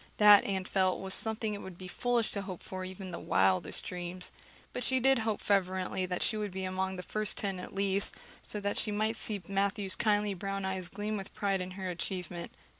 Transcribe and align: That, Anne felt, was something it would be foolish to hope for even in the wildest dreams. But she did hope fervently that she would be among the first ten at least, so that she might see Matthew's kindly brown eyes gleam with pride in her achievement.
That, 0.17 0.43
Anne 0.45 0.63
felt, 0.65 0.99
was 0.99 1.13
something 1.13 1.53
it 1.53 1.61
would 1.61 1.77
be 1.77 1.87
foolish 1.87 2.31
to 2.31 2.41
hope 2.41 2.63
for 2.63 2.83
even 2.83 3.09
in 3.09 3.11
the 3.11 3.19
wildest 3.19 3.85
dreams. 3.85 4.31
But 4.73 4.83
she 4.83 4.99
did 4.99 5.19
hope 5.19 5.39
fervently 5.39 6.07
that 6.07 6.23
she 6.23 6.37
would 6.37 6.49
be 6.49 6.63
among 6.63 6.95
the 6.95 7.03
first 7.03 7.37
ten 7.37 7.59
at 7.59 7.75
least, 7.75 8.15
so 8.41 8.59
that 8.61 8.77
she 8.77 8.89
might 8.89 9.15
see 9.15 9.43
Matthew's 9.47 9.93
kindly 9.93 10.33
brown 10.33 10.65
eyes 10.65 10.89
gleam 10.89 11.17
with 11.17 11.35
pride 11.35 11.61
in 11.61 11.69
her 11.77 11.87
achievement. 11.91 12.49